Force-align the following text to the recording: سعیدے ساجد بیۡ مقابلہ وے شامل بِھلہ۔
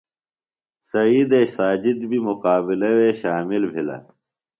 سعیدے 0.89 1.41
ساجد 1.57 1.99
بیۡ 2.09 2.23
مقابلہ 2.27 2.89
وے 2.97 3.09
شامل 3.21 3.63
بِھلہ۔ 3.71 3.97